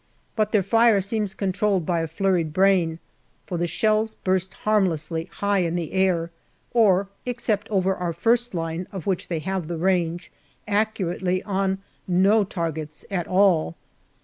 But 0.35 0.51
their 0.51 0.63
fire 0.63 0.99
seems 0.99 1.35
con 1.35 1.51
trolled 1.51 1.85
by 1.85 2.01
a 2.01 2.07
flurried 2.07 2.53
brain, 2.53 2.97
for 3.45 3.59
the 3.59 3.67
shells 3.67 4.15
burst 4.15 4.51
harmlessly, 4.65 5.25
high 5.25 5.59
in 5.59 5.75
the 5.75 5.93
air, 5.93 6.31
or, 6.73 7.07
except 7.23 7.69
over 7.69 7.93
our 7.93 8.11
first 8.11 8.55
line, 8.55 8.87
of 8.91 9.05
which 9.05 9.27
they 9.27 9.37
have 9.37 9.67
the 9.67 9.77
range, 9.77 10.31
accurately 10.67 11.43
on 11.43 11.83
no 12.07 12.43
targets 12.43 13.05
at 13.11 13.27
all. 13.27 13.75